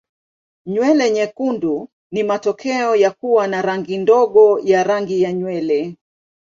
Nywele 0.65 1.11
nyekundu 1.11 1.89
ni 2.11 2.23
matokeo 2.23 2.95
ya 2.95 3.11
kuwa 3.11 3.47
na 3.47 3.61
rangi 3.61 3.97
ndogo 3.97 4.59
ya 4.63 4.83
rangi 4.83 5.21
ya 5.21 5.33
nywele. 5.33 5.97